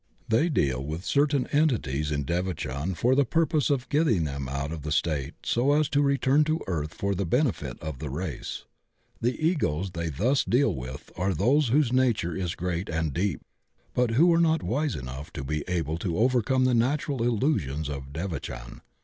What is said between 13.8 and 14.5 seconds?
but who are